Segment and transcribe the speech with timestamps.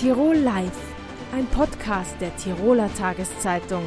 [0.00, 0.94] Tirol Live,
[1.30, 3.82] ein Podcast der Tiroler Tageszeitung.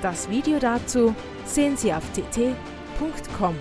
[0.00, 1.12] Das Video dazu
[1.44, 3.56] sehen Sie auf tt.com.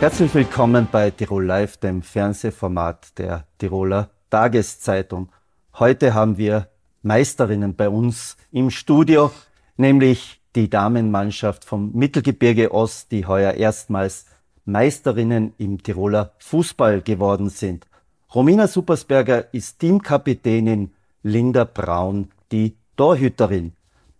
[0.00, 5.30] Herzlich willkommen bei Tirol Live, dem Fernsehformat der Tiroler Tageszeitung.
[5.78, 6.66] Heute haben wir
[7.02, 9.30] Meisterinnen bei uns im Studio,
[9.76, 14.26] nämlich die Damenmannschaft vom Mittelgebirge Ost, die heuer erstmals
[14.64, 17.86] Meisterinnen im Tiroler Fußball geworden sind.
[18.32, 20.94] Romina Supersberger ist Teamkapitänin,
[21.24, 23.72] Linda Braun die Torhüterin.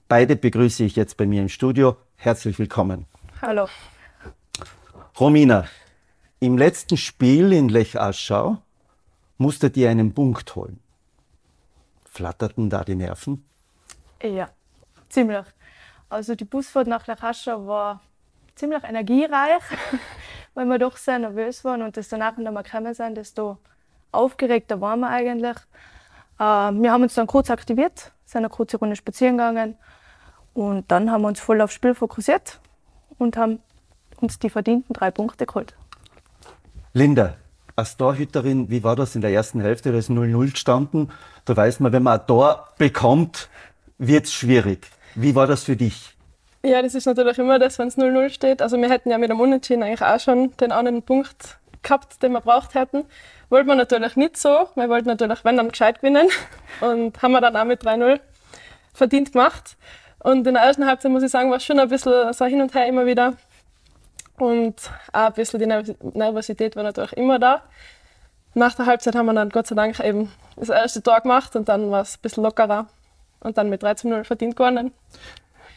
[0.08, 1.96] Beide begrüße ich jetzt bei mir im Studio.
[2.16, 3.06] Herzlich willkommen.
[3.40, 3.68] Hallo.
[5.20, 5.66] Romina,
[6.40, 8.58] im letzten Spiel in Lech Aschau
[9.38, 10.80] musstet ihr einen Punkt holen.
[12.04, 13.44] Flatterten da die Nerven?
[14.20, 14.50] Ja,
[15.08, 15.46] ziemlich.
[16.08, 18.00] Also die Busfahrt nach Lech Aschau war
[18.56, 19.62] ziemlich energiereich,
[20.54, 23.58] weil wir doch sehr nervös waren und desto nachher wir gekommen sind, desto
[24.12, 25.56] aufgeregter waren wir eigentlich.
[26.38, 29.76] Äh, wir haben uns dann kurz aktiviert, sind eine kurze Runde spazieren gegangen
[30.54, 32.60] und dann haben wir uns voll aufs Spiel fokussiert
[33.18, 33.60] und haben
[34.20, 35.74] uns die verdienten drei Punkte geholt.
[36.92, 37.34] Linda,
[37.76, 39.92] als Torhüterin, wie war das in der ersten Hälfte?
[39.92, 41.10] Da ist 0-0 gestanden.
[41.44, 43.48] Da weiß man, wenn man ein Tor bekommt,
[43.98, 44.86] wird es schwierig.
[45.14, 46.16] Wie war das für dich?
[46.62, 48.60] Ja, das ist natürlich immer das, wenn es 0-0 steht.
[48.60, 52.32] Also wir hätten ja mit dem Unentschieden eigentlich auch schon den anderen Punkt gehabt, den
[52.32, 53.04] wir braucht hätten.
[53.48, 54.68] Wollten wir natürlich nicht so.
[54.74, 56.28] Wir wollten natürlich, wenn, dann gescheit gewinnen.
[56.80, 58.20] Und haben wir dann auch mit 3-0
[58.92, 59.76] verdient gemacht.
[60.20, 62.60] Und in der ersten Halbzeit, muss ich sagen, war es schon ein bisschen so hin
[62.60, 63.34] und her immer wieder.
[64.36, 64.74] Und
[65.12, 65.66] auch ein bisschen die
[66.18, 67.62] Nervosität war natürlich immer da.
[68.54, 71.68] Nach der Halbzeit haben wir dann Gott sei Dank eben das erste Tor gemacht und
[71.68, 72.86] dann war es ein bisschen lockerer.
[73.40, 74.92] Und dann mit 3 0 verdient gewonnen.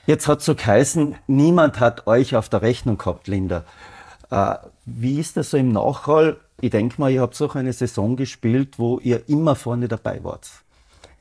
[0.06, 3.64] Jetzt hat es so geheißen, niemand hat euch auf der Rechnung gehabt, Linda.
[4.34, 6.38] Äh, wie ist das so im Nachhall?
[6.60, 10.50] Ich denke mal, ihr habt auch eine Saison gespielt, wo ihr immer vorne dabei wart.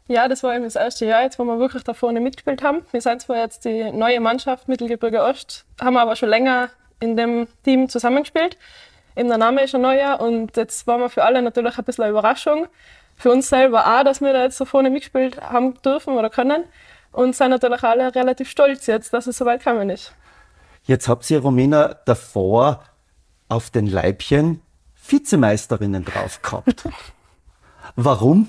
[0.09, 2.83] Ja, das war eben das erste Jahr jetzt, wo wir wirklich da vorne mitgespielt haben.
[2.91, 6.71] Wir sind zwar jetzt die neue Mannschaft Mittelgebirge Ost, haben aber schon länger
[7.01, 8.57] in dem Team zusammengespielt.
[9.15, 12.05] Eben der Name ist schon neuer und jetzt war wir für alle natürlich ein bisschen
[12.05, 12.67] eine Überraschung.
[13.17, 16.65] Für uns selber auch, dass wir da jetzt so vorne mitgespielt haben dürfen oder können.
[17.13, 20.15] Und sind natürlich alle relativ stolz jetzt, dass es so weit gekommen ist.
[20.85, 22.83] Jetzt habt ihr, Romina, davor
[23.53, 24.63] auf den Leibchen
[25.07, 26.89] Vizemeisterinnen drauf gehabt.
[27.97, 28.49] Warum?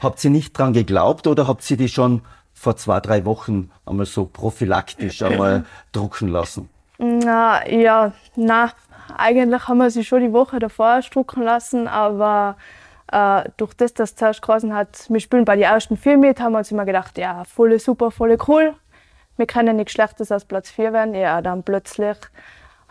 [0.00, 2.22] Habt ihr nicht dran geglaubt oder habt ihr die schon
[2.54, 6.68] vor zwei, drei Wochen einmal so prophylaktisch einmal drucken lassen?
[6.98, 8.70] Na, ja, na,
[9.16, 12.56] eigentlich haben wir sie schon die Woche davor drucken lassen, aber
[13.10, 16.40] äh, durch das, dass es zuerst geheißen hat, wir spielen bei den ersten vier mit,
[16.40, 18.74] haben wir uns immer gedacht, ja, voll super, voll cool.
[19.36, 21.14] Wir können nichts Schlechtes als Platz 4 werden.
[21.14, 22.18] Ja, dann plötzlich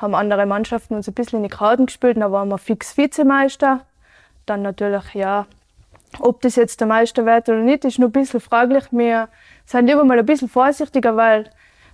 [0.01, 3.81] haben andere Mannschaften uns ein bisschen in die Karten gespielt, dann waren wir fix Vizemeister.
[4.45, 5.45] Dann natürlich, ja,
[6.19, 8.85] ob das jetzt der Meister wird oder nicht, ist noch ein bisschen fraglich.
[8.91, 9.29] Wir
[9.65, 11.49] sind lieber mal ein bisschen vorsichtiger, weil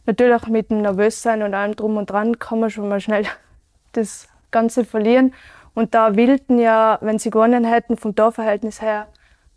[0.05, 3.25] natürlich mit dem Nervössein und allem drum und dran kann man schon mal schnell
[3.91, 5.33] das Ganze verlieren.
[5.73, 9.07] Und da Wilden ja, wenn sie gewonnen hätten, vom Torverhältnis her,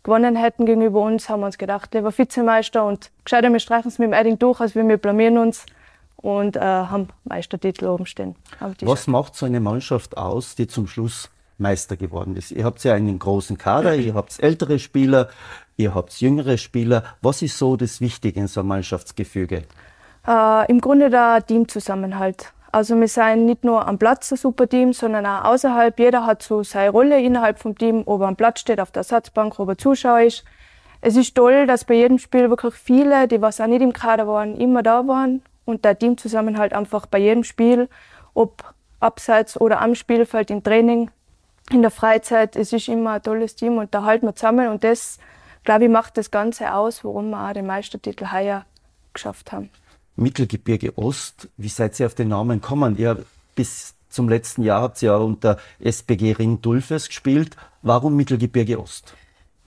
[0.03, 3.97] gewonnen hätten gegenüber uns, haben wir uns gedacht, lieber Vizemeister und gescheiter, wir streichen es
[3.97, 5.65] mit dem Edding durch, als wir blamieren uns
[6.21, 8.35] und äh, haben Meistertitel oben stehen.
[8.81, 12.51] Was macht so eine Mannschaft aus, die zum Schluss Meister geworden ist?
[12.51, 15.29] Ihr habt ja einen großen Kader, ihr habt ältere Spieler,
[15.77, 17.03] ihr habt jüngere Spieler.
[17.21, 19.63] Was ist so das Wichtige in so einem Mannschaftsgefüge?
[20.27, 22.53] Äh, Im Grunde der Teamzusammenhalt.
[22.71, 25.99] Also wir sind nicht nur am Platz ein super Team, sondern auch außerhalb.
[25.99, 29.01] Jeder hat so seine Rolle innerhalb vom Team, ob er am Platz steht, auf der
[29.01, 30.45] Ersatzbank, ob er Zuschauer ist.
[31.01, 34.27] Es ist toll, dass bei jedem Spiel wirklich viele, die was auch nicht im Kader
[34.27, 37.89] waren, immer da waren und der Teamzusammenhalt einfach bei jedem Spiel,
[38.33, 41.09] ob abseits oder am Spielfeld, im Training,
[41.71, 44.83] in der Freizeit, es ist immer ein tolles Team und da halten wir zusammen und
[44.83, 45.17] das,
[45.63, 48.65] glaube ich, macht das Ganze aus, warum wir auch den Meistertitel heuer
[49.13, 49.69] geschafft haben.
[50.15, 52.97] Mittelgebirge Ost, wie seid ihr auf den Namen gekommen?
[52.97, 53.23] Ihr
[53.55, 57.55] bis zum letzten Jahr habt ihr ja unter SBG Ring Dulfes gespielt.
[57.81, 59.13] Warum Mittelgebirge Ost?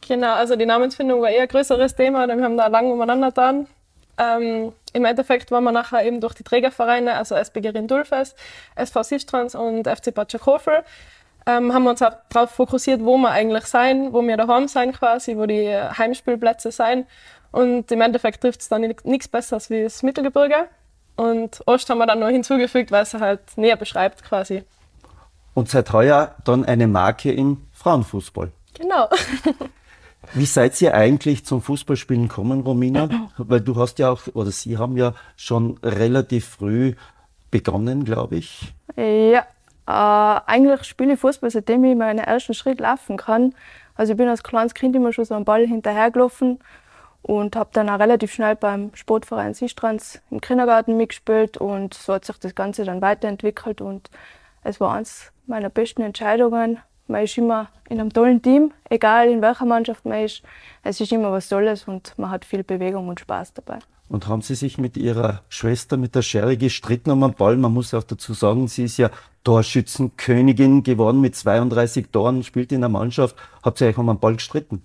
[0.06, 2.26] Genau, also die Namensfindung war eher ein größeres Thema.
[2.28, 3.66] Wir haben da lange umeinander getan.
[4.18, 8.34] Ähm, Im Endeffekt waren wir nachher eben durch die Trägervereine, also SBG Rindulfes,
[8.76, 10.84] SV Sistrans und FC Bad Schakofel,
[11.46, 14.92] ähm, haben wir uns auch darauf fokussiert, wo wir eigentlich sein, wo wir daheim sein
[14.92, 17.06] quasi, wo die Heimspielplätze sein.
[17.50, 20.68] Und im Endeffekt trifft es dann nichts Besseres wie das Mittelgebirge.
[21.16, 24.62] Und Ost haben wir dann noch hinzugefügt, weil es halt näher beschreibt quasi.
[25.54, 28.50] Und seit heuer dann eine Marke im Frauenfußball.
[28.74, 29.08] Genau.
[30.32, 33.08] Wie seid ihr eigentlich zum Fußballspielen gekommen, Romina?
[33.36, 36.94] Weil du hast ja auch, oder Sie haben ja schon relativ früh
[37.50, 38.74] begonnen, glaube ich.
[38.96, 39.46] Ja,
[39.86, 43.54] äh, eigentlich spiele ich Fußball, seitdem ich meinen ersten Schritt laufen kann.
[43.94, 46.58] Also ich bin als kleines Kind immer schon so am Ball hinterhergelaufen
[47.22, 52.24] und habe dann auch relativ schnell beim Sportverein Sistrans im Kindergarten mitgespielt und so hat
[52.24, 54.10] sich das Ganze dann weiterentwickelt und
[54.62, 56.78] es war eines meiner besten Entscheidungen.
[57.06, 60.42] Man ist immer in einem tollen Team, egal in welcher Mannschaft man ist.
[60.82, 63.78] Es ist immer was Tolles und man hat viel Bewegung und Spaß dabei.
[64.08, 67.56] Und haben Sie sich mit Ihrer Schwester, mit der Sherry, gestritten um den Ball?
[67.56, 69.10] Man muss auch dazu sagen, sie ist ja
[69.44, 73.36] Torschützenkönigin geworden mit 32 Toren, spielt in der Mannschaft.
[73.62, 74.82] Habt ihr euch um den Ball gestritten?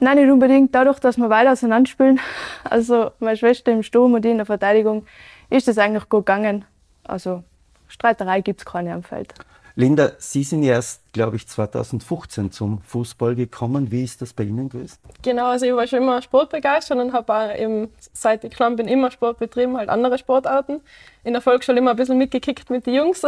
[0.00, 0.74] Nein, nicht unbedingt.
[0.74, 2.18] Dadurch, dass wir weiter auseinander spielen,
[2.64, 5.06] also meine Schwester im Sturm und ich in der Verteidigung,
[5.50, 6.64] ist das eigentlich gut gegangen.
[7.04, 7.44] Also
[7.88, 9.34] Streiterei gibt es keine am Feld.
[9.74, 13.90] Linda, Sie sind erst, glaube ich, 2015 zum Fußball gekommen.
[13.90, 14.98] Wie ist das bei Ihnen gewesen?
[15.22, 18.86] Genau, also ich war schon immer sportbegeistert und habe auch eben, seit ich klein bin,
[18.86, 20.82] immer Sport betrieben, halt andere Sportarten.
[21.24, 23.22] In der Volksschule immer ein bisschen mitgekickt mit den Jungs.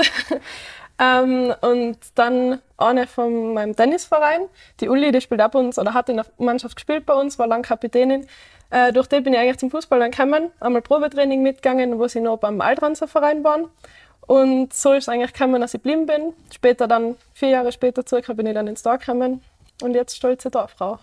[0.98, 4.42] ähm, und dann eine von meinem Tennisverein,
[4.80, 7.46] die Uli, die spielt ab uns oder hat in der Mannschaft gespielt bei uns, war
[7.46, 8.26] lang Kapitänin.
[8.70, 12.38] Äh, durch die bin ich eigentlich zum Fußball gekommen, einmal Probetraining mitgegangen, wo sie noch
[12.38, 13.68] beim Altranzer Verein waren.
[14.26, 16.32] Und so ist es eigentlich gekommen, dass ich geblieben bin.
[16.52, 19.42] Später dann, vier Jahre später zurück, bin ich dann ins Tor gekommen
[19.82, 20.98] und jetzt stolze Dorffrau.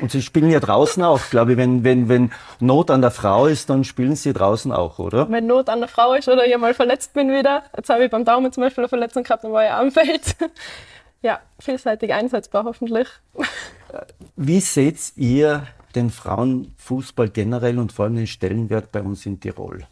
[0.00, 1.58] Und Sie spielen ja draußen auch, glaube ich.
[1.58, 5.30] Wenn, wenn, wenn Not an der Frau ist, dann spielen Sie draußen auch, oder?
[5.30, 7.62] Wenn Not an der Frau ist oder ich mal verletzt bin wieder.
[7.74, 10.36] Jetzt habe ich beim Daumen zum Beispiel eine Verletzung gehabt, dann war ich am Feld.
[11.22, 13.08] ja, vielseitig einsetzbar hoffentlich.
[14.36, 19.86] Wie seht ihr den Frauenfußball generell und vor allem den Stellenwert bei uns in Tirol?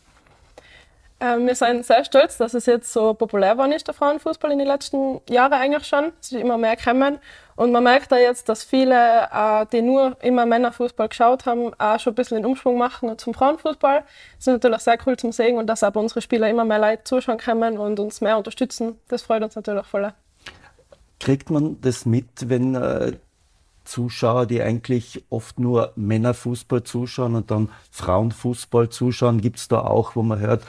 [1.24, 4.58] Ähm, wir sind sehr stolz, dass es jetzt so populär geworden ist, der Frauenfußball in
[4.58, 6.12] den letzten Jahren eigentlich schon.
[6.20, 7.18] Es ist immer mehr gekommen.
[7.56, 11.98] Und man merkt da jetzt, dass viele, äh, die nur immer Männerfußball geschaut haben, auch
[11.98, 14.00] schon ein bisschen den Umschwung machen zum Frauenfußball.
[14.36, 17.04] Das ist natürlich sehr cool zum Sehen und dass aber unsere Spieler immer mehr Leute
[17.04, 18.98] zuschauen können und uns mehr unterstützen.
[19.08, 20.12] Das freut uns natürlich voll.
[21.20, 23.12] Kriegt man das mit, wenn äh,
[23.84, 30.16] Zuschauer, die eigentlich oft nur Männerfußball zuschauen und dann Frauenfußball zuschauen, gibt es da auch,
[30.16, 30.62] wo man hört,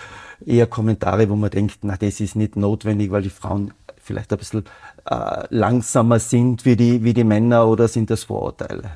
[0.45, 4.37] eher Kommentare, wo man denkt, na, das ist nicht notwendig, weil die Frauen vielleicht ein
[4.37, 4.65] bisschen
[5.09, 8.91] äh, langsamer sind wie die, wie die Männer oder sind das Vorurteile?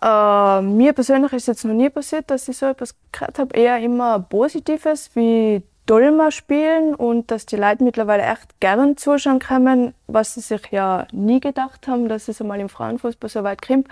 [0.00, 3.54] Äh, mir persönlich ist jetzt noch nie passiert, dass ich so etwas gehört habe.
[3.54, 9.94] Eher immer Positives, wie wir spielen und dass die Leute mittlerweile echt gern zuschauen können,
[10.06, 13.88] was sie sich ja nie gedacht haben, dass es einmal im Frauenfußball so weit kommt.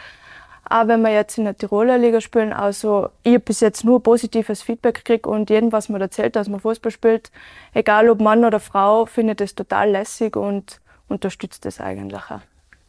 [0.68, 4.62] Auch wenn wir jetzt in der Tiroler Liga spielen, also ich bis jetzt nur positives
[4.62, 7.30] Feedback gekriegt und jedem, was mir erzählt, dass man Fußball spielt,
[7.72, 12.40] egal ob Mann oder Frau, findet es total lässig und unterstützt es eigentlich auch.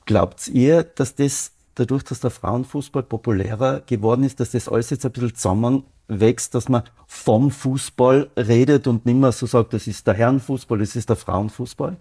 [0.06, 5.06] Glaubt ihr, dass das dadurch, dass der Frauenfußball populärer geworden ist, dass das alles jetzt
[5.06, 10.07] ein bisschen zusammenwächst, dass man vom Fußball redet und nicht mehr so sagt, das ist
[10.07, 11.95] der Herrenfußball, das ist der Frauenfußball?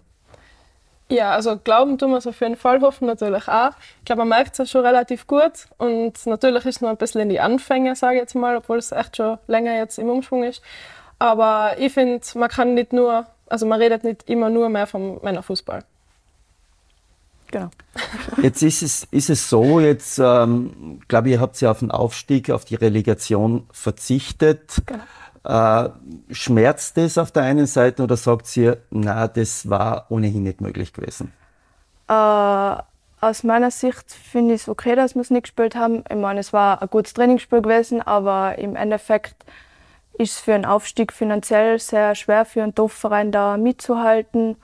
[1.09, 3.71] Ja, also glauben tun wir es auf jeden Fall, hoffen natürlich auch.
[3.99, 6.97] Ich glaube, man merkt es ja schon relativ gut und natürlich ist es noch ein
[6.97, 10.09] bisschen in die Anfänge, sage ich jetzt mal, obwohl es echt schon länger jetzt im
[10.09, 10.61] Umschwung ist.
[11.17, 15.19] Aber ich finde, man kann nicht nur, also man redet nicht immer nur mehr vom
[15.21, 15.83] Männerfußball.
[17.51, 17.69] Genau.
[18.41, 21.91] Jetzt ist es, ist es so, jetzt ähm, glaube ich, ihr habt ja auf den
[21.91, 24.83] Aufstieg, auf die Relegation verzichtet.
[24.85, 25.03] Genau.
[25.43, 25.89] Äh,
[26.31, 30.91] schmerzt das auf der einen Seite oder sagt ihr, na, das war ohnehin nicht möglich
[30.91, 31.31] gewesen?
[32.09, 32.75] Äh,
[33.19, 36.03] aus meiner Sicht finde ich es okay, dass wir es nicht gespielt haben.
[36.09, 39.45] Ich meine, es war ein gutes Trainingsspiel gewesen, aber im Endeffekt
[40.17, 44.57] ist es für einen Aufstieg finanziell sehr schwer für einen Dorfverein da mitzuhalten.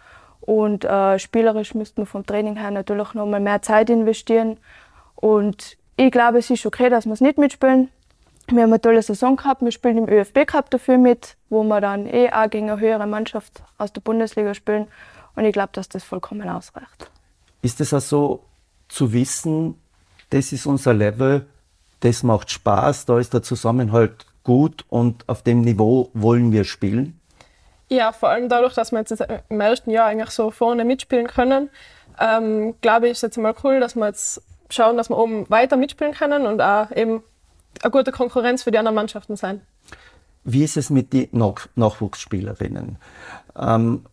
[0.46, 4.58] Und äh, spielerisch müsste man vom Training her natürlich noch mal mehr Zeit investieren.
[5.16, 7.90] Und ich glaube, es ist okay, dass wir es nicht mitspielen.
[8.48, 9.62] Wir haben eine tolle Saison gehabt.
[9.62, 13.08] Wir spielen im ÖFB Cup dafür mit, wo wir dann eh auch gegen eine höhere
[13.08, 14.88] Mannschaft aus der Bundesliga spielen.
[15.36, 17.10] Und ich glaube, dass das vollkommen ausreicht.
[17.62, 18.44] Ist es also
[18.90, 19.80] zu wissen,
[20.30, 21.48] das ist unser Level,
[22.02, 27.18] das macht Spaß, da ist der Zusammenhalt gut und auf dem Niveau wollen wir spielen?
[27.90, 31.70] Ja, vor allem dadurch, dass wir jetzt im ersten Jahr eigentlich so vorne mitspielen können,
[32.20, 35.78] ähm, glaube ich, ist jetzt mal cool, dass wir jetzt schauen, dass wir oben weiter
[35.78, 37.24] mitspielen können und auch eben
[37.82, 39.62] eine gute Konkurrenz für die anderen Mannschaften sein.
[40.44, 42.98] Wie ist es mit den Nach Nachwuchsspielerinnen?
[43.58, 44.06] Ähm,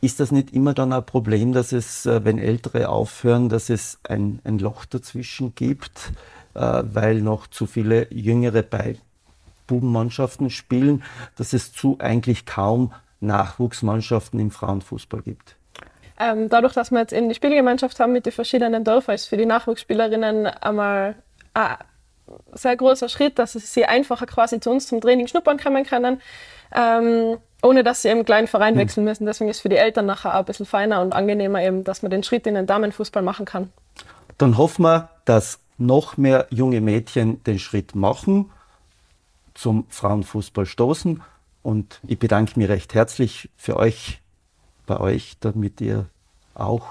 [0.00, 3.98] ist das nicht immer dann ein Problem, dass es, äh, wenn Ältere aufhören, dass es
[4.08, 6.12] ein, ein Loch dazwischen gibt,
[6.54, 8.96] äh, weil noch zu viele Jüngere bei
[9.66, 11.02] Bubenmannschaften spielen,
[11.36, 15.56] dass es zu eigentlich kaum Nachwuchsmannschaften im Frauenfußball gibt?
[16.18, 19.36] Ähm, dadurch, dass wir jetzt eben die Spielgemeinschaft haben mit den verschiedenen Dörfern, ist für
[19.36, 21.16] die Nachwuchsspielerinnen einmal
[21.52, 21.76] ein
[22.52, 26.20] sehr großer Schritt, dass sie einfacher quasi zu uns zum Training schnuppern kommen können,
[26.74, 28.80] ähm, ohne dass sie eben einen kleinen Verein hm.
[28.80, 29.26] wechseln müssen.
[29.26, 32.02] Deswegen ist es für die Eltern nachher auch ein bisschen feiner und angenehmer eben, dass
[32.02, 33.72] man den Schritt in den Damenfußball machen kann.
[34.38, 38.50] Dann hoffen wir, dass noch mehr junge Mädchen den Schritt machen,
[39.54, 41.22] zum Frauenfußball stoßen.
[41.66, 44.22] Und ich bedanke mich recht herzlich für euch,
[44.86, 46.06] bei euch, damit ihr
[46.54, 46.86] auch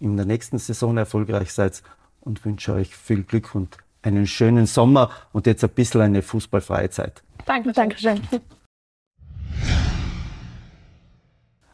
[0.00, 1.84] in der nächsten Saison erfolgreich seid
[2.20, 6.90] und wünsche euch viel Glück und einen schönen Sommer und jetzt ein bisschen eine fußballfreie
[6.90, 7.22] Zeit.
[7.46, 7.70] Danke.
[7.70, 8.20] Dankeschön.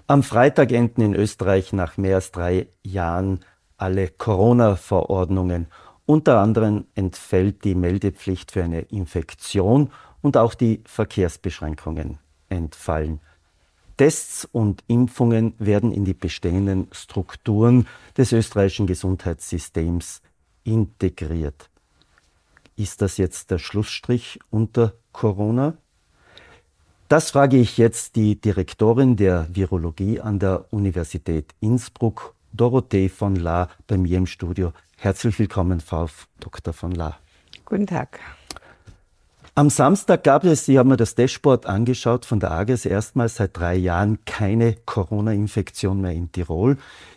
[0.06, 3.40] Am Freitag enden in Österreich nach mehr als drei Jahren
[3.78, 5.68] alle Corona-Verordnungen.
[6.04, 9.90] Unter anderem entfällt die Meldepflicht für eine Infektion
[10.28, 12.18] und auch die Verkehrsbeschränkungen
[12.50, 13.20] entfallen.
[13.96, 20.20] Tests und Impfungen werden in die bestehenden Strukturen des österreichischen Gesundheitssystems
[20.64, 21.70] integriert.
[22.76, 25.78] Ist das jetzt der Schlussstrich unter Corona?
[27.08, 33.70] Das frage ich jetzt die Direktorin der Virologie an der Universität Innsbruck, Dorothee von La,
[33.86, 34.74] bei mir im Studio.
[34.98, 36.06] Herzlich willkommen, Frau
[36.38, 36.74] Dr.
[36.74, 37.16] von La.
[37.64, 38.20] Guten Tag.
[39.58, 43.56] Am Samstag gab es, ich habe mir das Dashboard angeschaut von der AGES, erstmals seit
[43.56, 46.76] drei Jahren keine Corona-Infektion mehr in Tirol.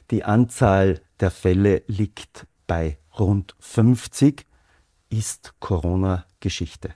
[0.09, 4.47] Die Anzahl der Fälle liegt bei rund 50.
[5.11, 6.89] Ist Corona Geschichte?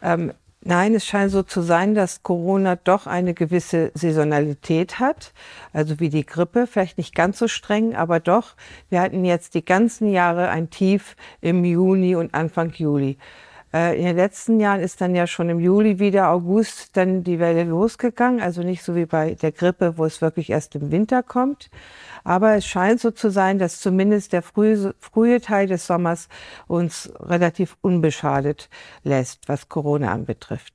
[0.00, 5.32] Ähm, nein, es scheint so zu sein, dass Corona doch eine gewisse Saisonalität hat,
[5.72, 8.54] also wie die Grippe, vielleicht nicht ganz so streng, aber doch.
[8.90, 13.18] Wir hatten jetzt die ganzen Jahre ein Tief im Juni und Anfang Juli.
[13.74, 17.40] Äh, in den letzten Jahren ist dann ja schon im Juli wieder, August dann die
[17.40, 18.40] Welle losgegangen.
[18.40, 21.70] Also nicht so wie bei der Grippe, wo es wirklich erst im Winter kommt.
[22.22, 26.28] Aber es scheint so zu sein, dass zumindest der frühe, frühe Teil des Sommers
[26.68, 28.70] uns relativ unbeschadet
[29.02, 30.72] lässt, was Corona anbetrifft.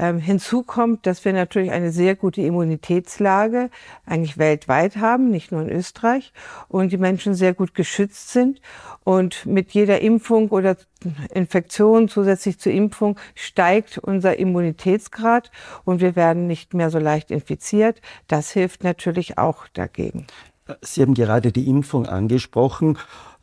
[0.00, 3.68] Ähm, hinzu kommt, dass wir natürlich eine sehr gute Immunitätslage
[4.06, 6.32] eigentlich weltweit haben, nicht nur in Österreich,
[6.68, 8.62] und die Menschen sehr gut geschützt sind.
[9.04, 10.78] Und mit jeder Impfung oder
[11.34, 15.50] Infektion zusätzlich zur Impfung steigt unser Immunitätsgrad
[15.84, 18.00] und wir werden nicht mehr so leicht infiziert.
[18.26, 20.26] Das hilft natürlich auch dagegen.
[20.80, 22.96] Sie haben gerade die Impfung angesprochen.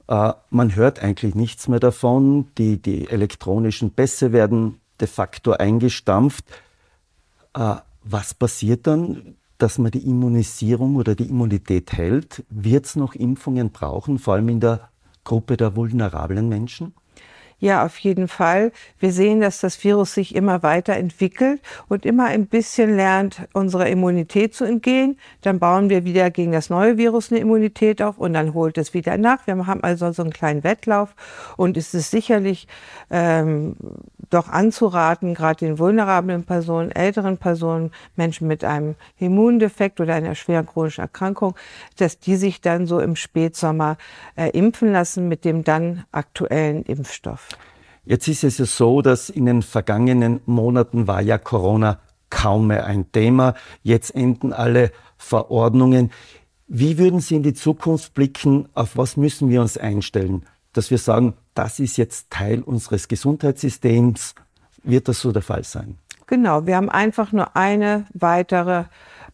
[0.07, 2.47] Äh, man hört eigentlich nichts mehr davon.
[2.57, 6.45] Die, die elektronischen Pässe werden de facto eingestampft.
[7.53, 12.45] Äh, was passiert dann, dass man die Immunisierung oder die Immunität hält?
[12.49, 14.89] Wird es noch Impfungen brauchen, vor allem in der
[15.23, 16.93] Gruppe der vulnerablen Menschen?
[17.59, 18.71] Ja, auf jeden Fall.
[18.99, 23.87] Wir sehen, dass das Virus sich immer weiter entwickelt und immer ein bisschen lernt, unserer
[23.87, 25.17] Immunität zu entgehen.
[25.41, 28.93] Dann bauen wir wieder gegen das neue Virus eine Immunität auf und dann holt es
[28.93, 29.47] wieder nach.
[29.47, 31.15] Wir haben also so einen kleinen Wettlauf
[31.55, 32.67] und es ist sicherlich
[33.09, 33.75] ähm,
[34.29, 40.67] doch anzuraten, gerade den vulnerablen Personen, älteren Personen, Menschen mit einem Immundefekt oder einer schweren
[40.67, 41.55] chronischen Erkrankung,
[41.97, 43.97] dass die sich dann so im Spätsommer
[44.35, 47.46] äh, impfen lassen mit dem dann aktuellen Impfstoff.
[48.07, 51.99] Jetzt ist es ja so, dass in den vergangenen Monaten war ja Corona
[52.29, 53.53] kaum mehr ein Thema.
[53.83, 56.11] Jetzt enden alle Verordnungen.
[56.69, 58.69] Wie würden Sie in die Zukunft blicken?
[58.73, 60.45] Auf was müssen wir uns einstellen?
[60.71, 64.35] Dass wir sagen, das ist jetzt Teil unseres Gesundheitssystems.
[64.83, 65.97] Wird das so der Fall sein?
[66.27, 68.85] Genau, wir haben einfach nur eine weitere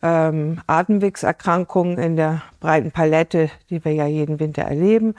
[0.02, 5.14] ähm, Atemwegserkrankung in der breiten Palette, die wir ja jeden Winter erleben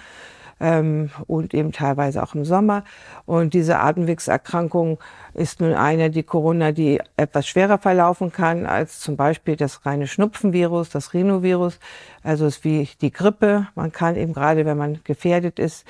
[0.61, 2.85] ähm, und eben teilweise auch im Sommer.
[3.27, 4.99] Und diese Atemwegserkrankung
[5.35, 10.07] ist nun eine, die Corona, die etwas schwerer verlaufen kann als zum Beispiel das reine
[10.07, 11.79] Schnupfenvirus, das Rhinovirus.
[12.25, 13.69] Also es ist wie die Grippe.
[13.75, 15.85] Man kann eben gerade, wenn man gefährdet ist,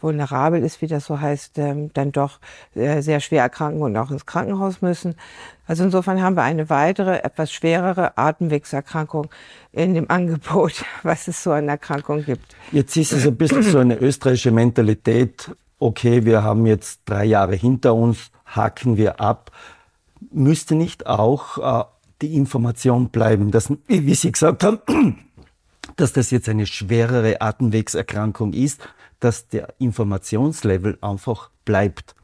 [0.00, 2.38] vulnerabel ist, wie das so heißt, ähm, dann doch
[2.74, 5.16] äh, sehr schwer erkranken und auch ins Krankenhaus müssen.
[5.66, 9.28] Also insofern haben wir eine weitere, etwas schwerere Atemwegserkrankung
[9.72, 12.54] in dem Angebot, was es so an Erkrankungen gibt.
[12.70, 15.50] Jetzt ist es ein bisschen so eine österreichische Mentalität.
[15.80, 19.50] Okay, wir haben jetzt drei Jahre hinter uns, haken wir ab.
[20.30, 21.84] Müsste nicht auch äh,
[22.22, 24.78] die Information bleiben, dass, wie Sie gesagt haben,
[26.00, 28.80] dass das jetzt eine schwerere Atemwegserkrankung ist,
[29.20, 32.14] dass der Informationslevel einfach bleibt.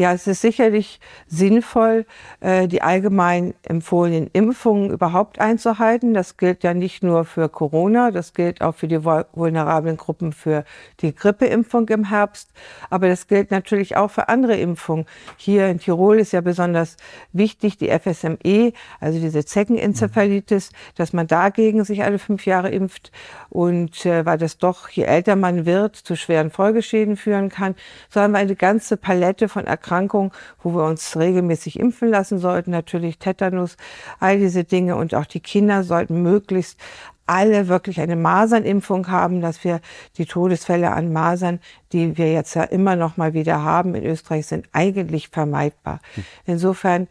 [0.00, 2.06] Ja, es ist sicherlich sinnvoll,
[2.40, 6.14] äh, die allgemein empfohlenen Impfungen überhaupt einzuhalten.
[6.14, 10.64] Das gilt ja nicht nur für Corona, das gilt auch für die vulnerablen Gruppen für
[11.00, 12.50] die Grippeimpfung im Herbst.
[12.88, 15.04] Aber das gilt natürlich auch für andere Impfungen.
[15.36, 16.96] Hier in Tirol ist ja besonders
[17.34, 23.12] wichtig die FSME, also diese Zeckenenzephalitis, dass man dagegen sich alle fünf Jahre impft.
[23.50, 27.74] Und äh, weil das doch, je älter man wird, zu schweren Folgeschäden führen kann,
[28.08, 30.30] so haben wir eine ganze Palette von Erkrankungen Erkrankungen,
[30.62, 33.76] wo wir uns regelmäßig impfen lassen sollten, natürlich Tetanus,
[34.20, 36.78] all diese Dinge und auch die Kinder sollten möglichst
[37.26, 39.80] alle wirklich eine Masernimpfung haben, dass wir
[40.16, 41.60] die Todesfälle an Masern,
[41.92, 46.00] die wir jetzt ja immer noch mal wieder haben in Österreich, sind eigentlich vermeidbar.
[46.44, 47.06] Insofern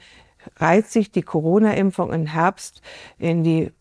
[0.57, 2.81] reiht sich die Corona-Impfung im Herbst
[3.17, 3.71] in die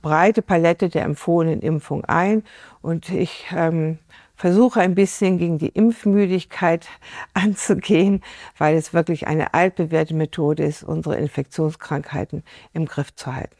[0.00, 2.44] breite Palette der empfohlenen Impfung ein.
[2.80, 3.98] Und ich ähm,
[4.36, 6.86] versuche ein bisschen gegen die Impfmüdigkeit
[7.34, 8.22] anzugehen,
[8.58, 13.56] weil es wirklich eine altbewährte Methode ist, unsere Infektionskrankheiten im Griff zu halten.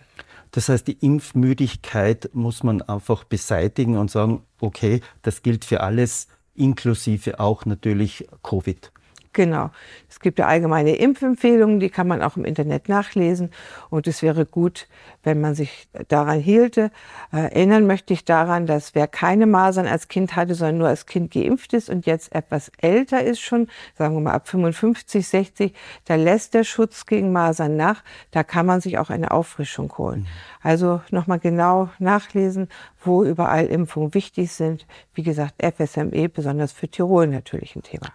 [0.51, 6.29] Das heißt, die Impfmüdigkeit muss man einfach beseitigen und sagen, okay, das gilt für alles,
[6.55, 8.93] inklusive auch natürlich Covid.
[9.35, 9.71] Genau.
[10.09, 13.51] Es gibt ja allgemeine Impfempfehlungen, die kann man auch im Internet nachlesen.
[13.91, 14.87] Und es wäre gut,
[15.25, 16.93] wenn man sich daran hielte.
[17.33, 21.07] Äh, erinnern möchte ich daran, dass wer keine Masern als Kind hatte, sondern nur als
[21.07, 23.67] Kind geimpft ist und jetzt etwas älter ist schon,
[23.99, 25.75] sagen wir mal ab 55, 60,
[26.05, 28.05] da lässt der Schutz gegen Masern nach.
[28.31, 30.21] Da kann man sich auch eine Auffrischung holen.
[30.21, 30.27] Mhm.
[30.63, 32.69] Also nochmal genau nachlesen,
[33.03, 34.87] wo überall Impfungen wichtig sind.
[35.13, 38.07] Wie gesagt, FSME, besonders für Tirol natürlich ein Thema.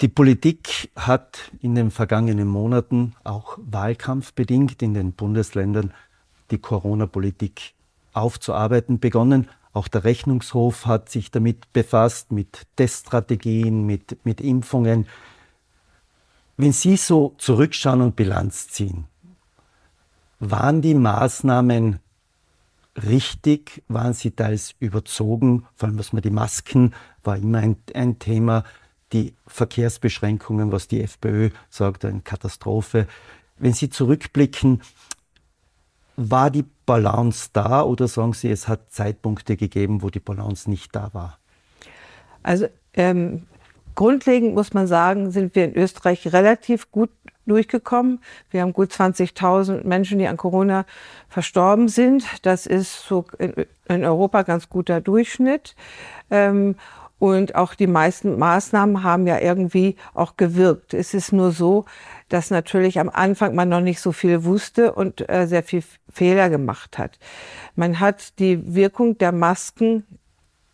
[0.00, 5.92] Die Politik hat in den vergangenen Monaten auch wahlkampfbedingt in den Bundesländern
[6.52, 7.74] die Corona-Politik
[8.12, 9.48] aufzuarbeiten begonnen.
[9.72, 15.06] Auch der Rechnungshof hat sich damit befasst, mit Teststrategien, mit, mit Impfungen.
[16.56, 19.06] Wenn Sie so zurückschauen und Bilanz ziehen,
[20.38, 21.98] waren die Maßnahmen
[22.96, 23.82] richtig?
[23.88, 25.66] Waren sie teils überzogen?
[25.74, 28.62] Vor allem, was man die Masken war immer ein, ein Thema
[29.12, 33.06] die Verkehrsbeschränkungen, was die FPÖ sagt, eine Katastrophe.
[33.58, 34.82] Wenn Sie zurückblicken,
[36.16, 40.94] war die Balance da oder sagen Sie, es hat Zeitpunkte gegeben, wo die Balance nicht
[40.94, 41.38] da war?
[42.42, 43.46] Also ähm,
[43.94, 47.10] grundlegend muss man sagen, sind wir in Österreich relativ gut
[47.46, 48.20] durchgekommen.
[48.50, 50.84] Wir haben gut 20.000 Menschen, die an Corona
[51.28, 52.24] verstorben sind.
[52.42, 55.74] Das ist so in, Europa ganz guter Durchschnitt.
[56.30, 56.76] Ähm,
[57.18, 60.94] und auch die meisten Maßnahmen haben ja irgendwie auch gewirkt.
[60.94, 61.84] Es ist nur so,
[62.28, 66.48] dass natürlich am Anfang man noch nicht so viel wusste und äh, sehr viel Fehler
[66.48, 67.18] gemacht hat.
[67.74, 70.06] Man hat die Wirkung der Masken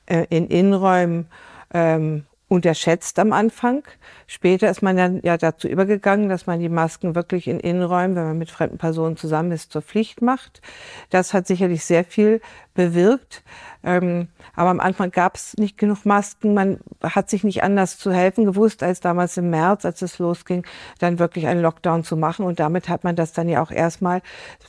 [0.07, 1.27] äh, in Innenräumen
[1.73, 3.83] ähm, unterschätzt am Anfang.
[4.27, 8.25] Später ist man dann ja dazu übergegangen, dass man die Masken wirklich in Innenräumen, wenn
[8.25, 10.61] man mit fremden Personen zusammen ist, zur Pflicht macht.
[11.11, 12.41] Das hat sicherlich sehr viel
[12.75, 13.43] bewirkt.
[13.83, 16.55] Ähm, aber am Anfang gab es nicht genug Masken.
[16.55, 20.67] Man hat sich nicht anders zu helfen gewusst, als damals im März, als es losging,
[20.99, 22.45] dann wirklich einen Lockdown zu machen.
[22.45, 24.21] Und damit hat man das dann ja auch erstmal,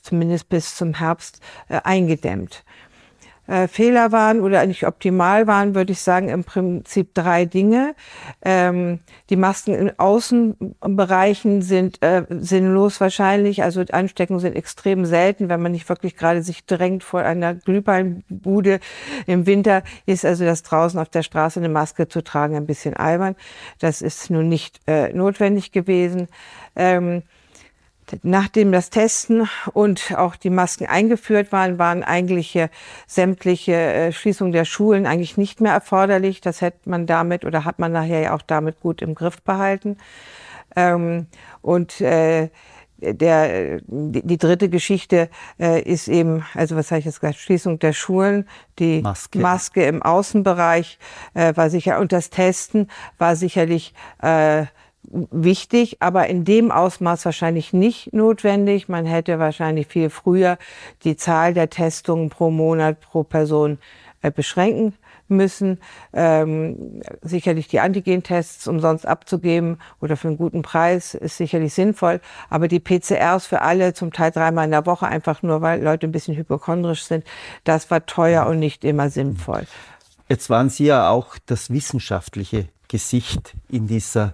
[0.02, 2.64] zumindest bis zum Herbst, äh, eingedämmt
[3.48, 7.96] äh, Fehler waren oder nicht optimal waren, würde ich sagen, im Prinzip drei Dinge.
[8.42, 13.64] Ähm, die Masken in Außenbereichen sind äh, sinnlos wahrscheinlich.
[13.64, 18.80] Also Ansteckungen sind extrem selten, wenn man nicht wirklich gerade sich drängt vor einer Glühbeinbude
[19.28, 22.96] im Winter, ist also das draußen auf der Straße eine Maske zu tragen ein bisschen
[22.96, 23.36] albern.
[23.80, 26.28] Das ist nun nicht äh, notwendig gewesen.
[26.76, 27.24] Ähm,
[28.22, 32.60] Nachdem das Testen und auch die Masken eingeführt waren, waren eigentlich
[33.08, 36.42] sämtliche äh, Schließungen der Schulen eigentlich nicht mehr erforderlich.
[36.42, 39.98] Das hätte man damit oder hat man nachher ja auch damit gut im Griff behalten.
[40.76, 41.28] Ähm,
[41.62, 42.50] und äh,
[42.98, 47.94] der, die, dritte Geschichte äh, ist eben, also was habe ich jetzt gesagt, Schließung der
[47.94, 48.48] Schulen,
[48.80, 50.98] die Maske, Maske im Außenbereich
[51.34, 53.94] war sicher und das Testen war sicherlich
[55.12, 58.90] wichtig, aber in dem Ausmaß wahrscheinlich nicht notwendig.
[58.90, 60.58] Man hätte wahrscheinlich viel früher
[61.04, 63.78] die Zahl der Testungen pro Monat pro Person
[64.22, 64.94] äh, beschränken
[65.28, 65.80] müssen.
[66.14, 72.22] Ähm, sicherlich die Antigentests umsonst abzugeben oder für einen guten Preis ist sicherlich sinnvoll.
[72.50, 76.08] Aber die PCRs für alle zum Teil dreimal in der Woche, einfach nur weil Leute
[76.08, 77.26] ein bisschen hypochondrisch sind,
[77.64, 79.66] das war teuer und nicht immer sinnvoll.
[80.28, 84.34] Jetzt waren Sie ja auch das wissenschaftliche Gesicht in dieser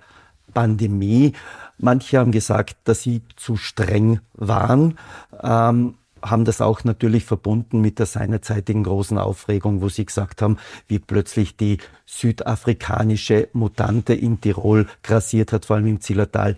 [0.52, 1.34] Pandemie.
[1.78, 4.98] Manche haben gesagt, dass sie zu streng waren,
[5.42, 10.58] ähm, haben das auch natürlich verbunden mit der seinerzeitigen großen Aufregung, wo sie gesagt haben,
[10.88, 16.58] wie plötzlich die südafrikanische Mutante in Tirol grassiert hat, vor allem im Zillertal,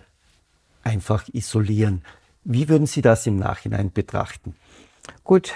[0.82, 2.02] einfach isolieren.
[2.44, 4.54] Wie würden Sie das im Nachhinein betrachten?
[5.24, 5.54] Gut,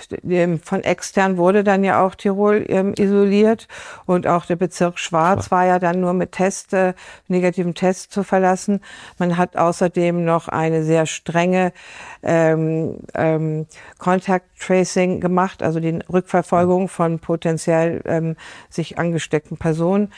[0.62, 3.68] von extern wurde dann ja auch Tirol ähm, isoliert
[4.06, 6.94] und auch der Bezirk Schwarz war ja dann nur mit Test, äh,
[7.26, 8.80] negativen Test zu verlassen.
[9.18, 11.74] Man hat außerdem noch eine sehr strenge
[12.22, 13.66] ähm, ähm,
[13.98, 18.36] Contact Tracing gemacht, also die Rückverfolgung von potenziell ähm,
[18.70, 20.10] sich angesteckten Personen.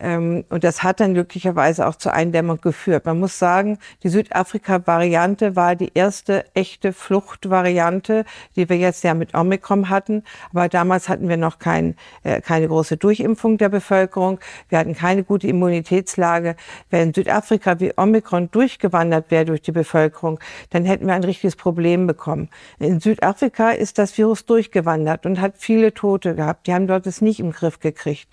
[0.00, 3.06] Ähm, und das hat dann glücklicherweise auch zur Eindämmung geführt.
[3.06, 8.24] Man muss sagen, die Südafrika-Variante war die erste echte Fluchtvariante,
[8.56, 10.24] die wir jetzt ja mit Omikron hatten.
[10.50, 14.40] Aber damals hatten wir noch kein, äh, keine große Durchimpfung der Bevölkerung.
[14.68, 16.56] Wir hatten keine gute Immunitätslage.
[16.90, 22.06] Wenn Südafrika wie Omikron durchgewandert wäre durch die Bevölkerung, dann hätten wir ein richtiges Problem
[22.06, 22.48] bekommen.
[22.78, 26.66] In Südafrika ist das Virus durchgewandert und hat viele Tote gehabt.
[26.66, 28.28] Die haben dort es nicht im Griff gekriegt.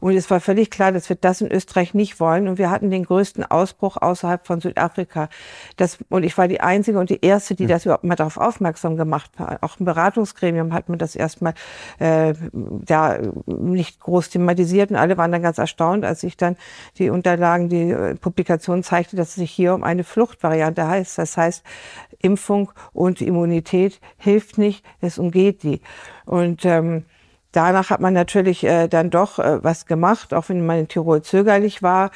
[0.00, 2.48] Und es war völlig klar, dass wir das in Österreich nicht wollen.
[2.48, 5.28] Und wir hatten den größten Ausbruch außerhalb von Südafrika.
[5.76, 8.96] Das, und ich war die Einzige und die Erste, die das überhaupt mal darauf aufmerksam
[8.96, 9.62] gemacht hat.
[9.62, 11.54] Auch im Beratungsgremium hat man das erstmal
[11.98, 12.32] äh,
[12.88, 14.90] ja, nicht groß thematisiert.
[14.90, 16.56] Und alle waren dann ganz erstaunt, als ich dann
[16.98, 21.18] die Unterlagen, die äh, Publikation zeigte, dass es sich hier um eine Fluchtvariante heißt.
[21.18, 21.64] Das heißt,
[22.20, 25.80] Impfung und Immunität hilft nicht, es umgeht die.
[26.24, 27.04] Und ähm,
[27.52, 31.22] Danach hat man natürlich äh, dann doch äh, was gemacht, auch wenn man in Tirol
[31.22, 32.10] zögerlich war.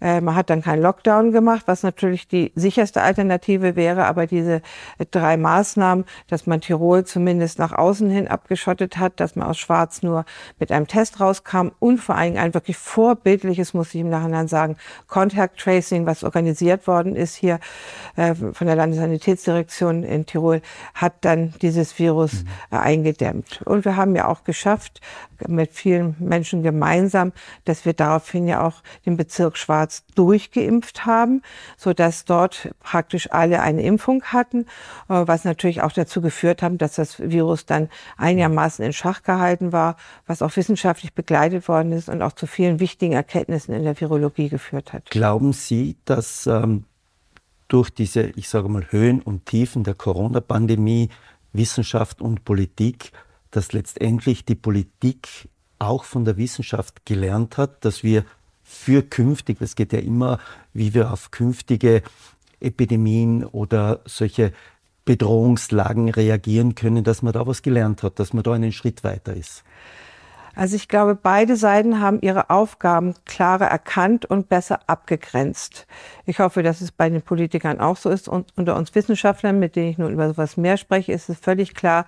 [0.00, 4.06] Äh, man hat dann keinen Lockdown gemacht, was natürlich die sicherste Alternative wäre.
[4.06, 4.62] Aber diese
[4.96, 9.58] äh, drei Maßnahmen, dass man Tirol zumindest nach außen hin abgeschottet hat, dass man aus
[9.58, 10.24] Schwarz nur
[10.58, 14.76] mit einem Test rauskam und vor allem ein wirklich vorbildliches, muss ich im Nachhinein sagen,
[15.06, 17.60] Contact Tracing, was organisiert worden ist hier
[18.16, 20.62] äh, von der Landessanitätsdirektion in Tirol,
[20.94, 22.48] hat dann dieses Virus mhm.
[22.70, 23.60] äh, eingedämmt.
[23.66, 25.00] Und wir haben ja auch geschafft, geschafft,
[25.46, 27.32] mit vielen Menschen gemeinsam,
[27.64, 31.42] dass wir daraufhin ja auch den Bezirk Schwarz durchgeimpft haben,
[31.76, 34.62] so dass dort praktisch alle eine Impfung hatten,
[35.08, 39.72] äh, was natürlich auch dazu geführt hat, dass das Virus dann einigermaßen in Schach gehalten
[39.72, 43.98] war, was auch wissenschaftlich begleitet worden ist und auch zu vielen wichtigen Erkenntnissen in der
[44.00, 45.10] Virologie geführt hat.
[45.10, 46.84] Glauben Sie, dass ähm,
[47.68, 51.10] durch diese, ich sage mal, Höhen und Tiefen der Corona-Pandemie
[51.52, 53.12] Wissenschaft und Politik
[53.50, 58.24] dass letztendlich die Politik auch von der Wissenschaft gelernt hat, dass wir
[58.62, 60.38] für künftig, das geht ja immer,
[60.74, 62.02] wie wir auf künftige
[62.60, 64.52] Epidemien oder solche
[65.04, 69.34] Bedrohungslagen reagieren können, dass man da was gelernt hat, dass man da einen Schritt weiter
[69.34, 69.64] ist.
[70.58, 75.86] Also ich glaube, beide Seiten haben ihre Aufgaben klarer erkannt und besser abgegrenzt.
[76.26, 78.26] Ich hoffe, dass es bei den Politikern auch so ist.
[78.26, 81.76] Und unter uns Wissenschaftlern, mit denen ich nun über sowas mehr spreche, ist es völlig
[81.76, 82.06] klar,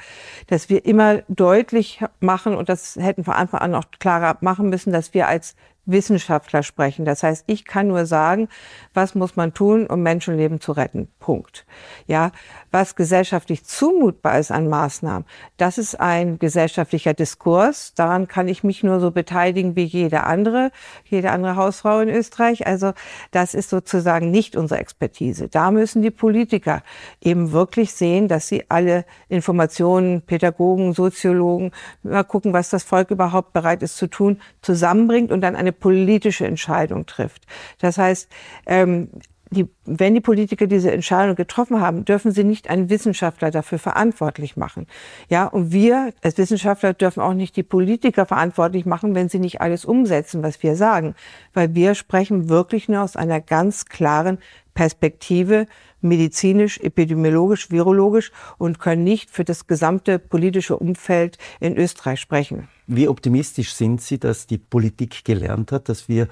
[0.49, 4.93] dass wir immer deutlich machen, und das hätten von Anfang an auch klarer machen müssen,
[4.93, 5.55] dass wir als
[5.91, 7.05] Wissenschaftler sprechen.
[7.05, 8.49] Das heißt, ich kann nur sagen,
[8.95, 11.09] was muss man tun, um Menschenleben zu retten.
[11.19, 11.67] Punkt.
[12.07, 12.33] Ja,
[12.71, 15.25] was gesellschaftlich zumutbar ist an Maßnahmen,
[15.57, 17.95] das ist ein gesellschaftlicher Diskurs.
[17.95, 20.71] Daran kann ich mich nur so beteiligen wie jede andere,
[21.05, 22.67] jede andere Hausfrau in Österreich.
[22.67, 22.93] Also
[23.31, 25.49] das ist sozusagen nicht unsere Expertise.
[25.49, 26.83] Da müssen die Politiker
[27.21, 31.73] eben wirklich sehen, dass sie alle Informationen, Pädagogen, Soziologen,
[32.03, 36.47] mal gucken, was das Volk überhaupt bereit ist zu tun, zusammenbringt und dann eine politische
[36.47, 37.47] Entscheidung trifft.
[37.81, 38.29] Das heißt,
[38.67, 39.09] ähm,
[39.51, 44.57] die, wenn die Politiker diese Entscheidung getroffen haben, dürfen sie nicht einen Wissenschaftler dafür verantwortlich
[44.57, 44.87] machen.
[45.29, 49.61] Ja, und wir als Wissenschaftler dürfen auch nicht die Politiker verantwortlich machen, wenn sie nicht
[49.61, 51.15] alles umsetzen, was wir sagen.
[51.53, 54.39] Weil wir sprechen wirklich nur aus einer ganz klaren
[54.75, 55.67] Perspektive,
[56.01, 62.69] medizinisch, epidemiologisch, virologisch und können nicht für das gesamte politische Umfeld in Österreich sprechen.
[62.87, 66.29] Wie optimistisch sind Sie, dass die Politik gelernt hat, dass wir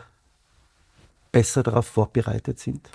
[1.32, 2.88] besser darauf vorbereitet sind?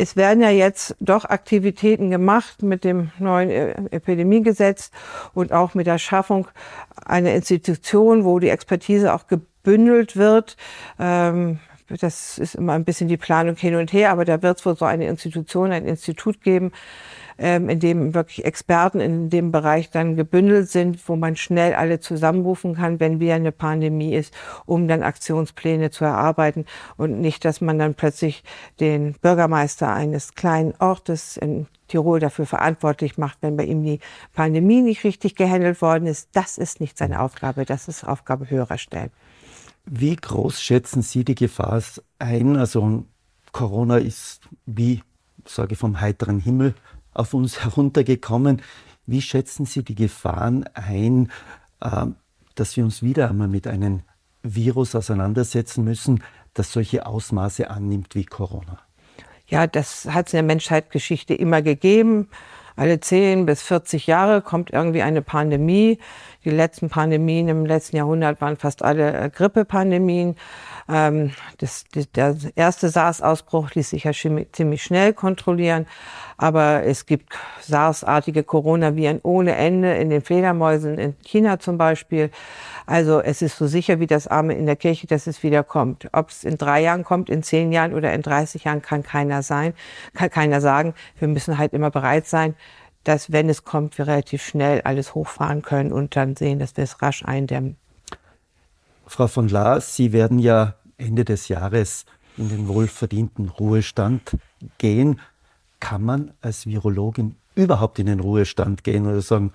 [0.00, 4.92] Es werden ja jetzt doch Aktivitäten gemacht mit dem neuen e- Epidemiegesetz
[5.34, 6.46] und auch mit der Schaffung
[7.04, 10.56] einer Institution, wo die Expertise auch gebündelt wird.
[11.00, 14.66] Ähm, das ist immer ein bisschen die Planung hin und her, aber da wird es
[14.66, 16.72] wohl so eine Institution, ein Institut geben,
[17.38, 22.00] ähm, in dem wirklich Experten in dem Bereich dann gebündelt sind, wo man schnell alle
[22.00, 24.34] zusammenrufen kann, wenn wieder eine Pandemie ist,
[24.66, 28.42] um dann Aktionspläne zu erarbeiten und nicht, dass man dann plötzlich
[28.80, 34.00] den Bürgermeister eines kleinen Ortes in Tirol dafür verantwortlich macht, wenn bei ihm die
[34.34, 36.28] Pandemie nicht richtig gehandelt worden ist.
[36.32, 39.10] Das ist nicht seine Aufgabe, das ist Aufgabe höherer Stellen.
[39.90, 41.82] Wie groß schätzen Sie die Gefahr
[42.18, 42.56] ein?
[42.56, 43.04] Also
[43.52, 45.02] Corona ist wie,
[45.46, 46.74] sage ich, vom heiteren Himmel
[47.14, 48.62] auf uns heruntergekommen.
[49.06, 51.30] Wie schätzen Sie die Gefahren ein,
[51.82, 52.16] ähm,
[52.54, 54.02] dass wir uns wieder einmal mit einem
[54.42, 56.22] Virus auseinandersetzen müssen,
[56.52, 58.80] das solche Ausmaße annimmt wie Corona?
[59.46, 62.28] Ja, das hat es in der Menschheitsgeschichte immer gegeben.
[62.76, 65.98] Alle 10 bis 40 Jahre kommt irgendwie eine Pandemie.
[66.44, 70.36] Die letzten Pandemien im letzten Jahrhundert waren fast alle äh, Grippepandemien.
[70.88, 75.86] Ähm, das, der erste SARS-Ausbruch ließ sich ja ziemlich schnell kontrollieren.
[76.36, 82.30] Aber es gibt SARS-artige Coronaviren ohne Ende in den Fledermäusen in China zum Beispiel.
[82.86, 86.08] Also es ist so sicher wie das Arme in der Kirche, dass es wieder kommt.
[86.12, 89.42] Ob es in drei Jahren kommt, in zehn Jahren oder in 30 Jahren, kann keiner
[89.42, 89.74] sein,
[90.14, 90.94] kann keiner sagen.
[91.18, 92.54] Wir müssen halt immer bereit sein,
[93.04, 96.84] dass, wenn es kommt, wir relativ schnell alles hochfahren können und dann sehen, dass wir
[96.84, 97.76] es rasch eindämmen.
[99.06, 102.04] Frau von Laar, Sie werden ja Ende des Jahres
[102.36, 104.36] in den wohlverdienten Ruhestand
[104.78, 105.20] gehen.
[105.80, 109.52] Kann man als Virologin überhaupt in den Ruhestand gehen oder sagen,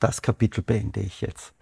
[0.00, 1.54] das Kapitel beende ich jetzt?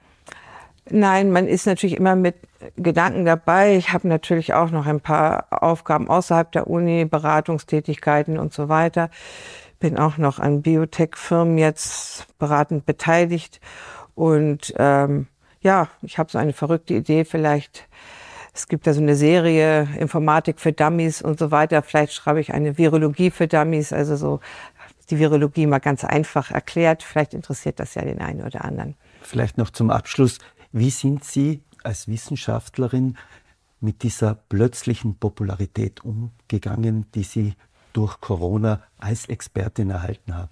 [0.91, 2.35] Nein, man ist natürlich immer mit
[2.77, 3.77] Gedanken dabei.
[3.77, 9.09] Ich habe natürlich auch noch ein paar Aufgaben außerhalb der Uni, Beratungstätigkeiten und so weiter.
[9.83, 13.61] Bin auch noch an Biotech-Firmen jetzt beratend beteiligt.
[14.15, 15.27] Und ähm,
[15.61, 17.89] ja, ich habe so eine verrückte Idee, vielleicht,
[18.55, 21.83] es gibt da so eine Serie Informatik für Dummies und so weiter.
[21.83, 24.39] Vielleicht schreibe ich eine Virologie für Dummies, also so
[25.11, 27.03] die Virologie mal ganz einfach erklärt.
[27.03, 28.95] Vielleicht interessiert das ja den einen oder anderen.
[29.21, 30.39] Vielleicht noch zum Abschluss.
[30.71, 33.17] Wie sind Sie als Wissenschaftlerin
[33.81, 37.55] mit dieser plötzlichen Popularität umgegangen, die Sie
[37.93, 40.49] durch Corona als Expertin erhalten haben?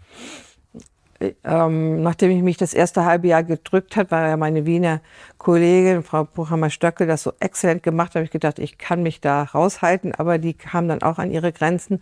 [1.45, 5.03] Ähm, nachdem ich mich das erste halbe Jahr gedrückt hat, weil ja meine Wiener
[5.37, 10.15] Kollegin, Frau Buchhammer-Stöckel, das so exzellent gemacht, habe ich gedacht, ich kann mich da raushalten,
[10.15, 12.01] aber die kam dann auch an ihre Grenzen.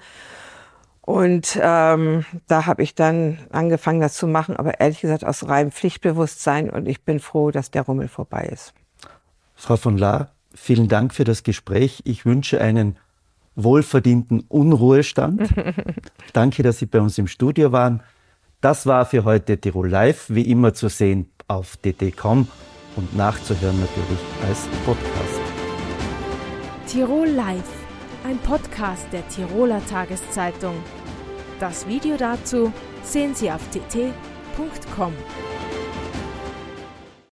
[1.01, 5.73] Und ähm, da habe ich dann angefangen, das zu machen, aber ehrlich gesagt aus reinem
[5.73, 8.73] Pflichtbewusstsein und ich bin froh, dass der Rummel vorbei ist.
[9.57, 12.03] Frau von Lahr, vielen Dank für das Gespräch.
[12.05, 12.99] Ich wünsche einen
[13.59, 15.43] wohlverdienten Unruhestand.
[16.33, 18.03] Danke, dass Sie bei uns im Studio waren.
[18.61, 22.49] Das war für heute Tirol Live, wie immer zu sehen auf dd.com
[22.97, 24.19] und nachzuhören natürlich
[24.49, 25.41] als Podcast.
[26.87, 27.71] Tirol Live,
[28.25, 30.75] ein Podcast der Tiroler Tageszeitung.
[31.61, 35.13] Das Video dazu sehen Sie auf tt.com.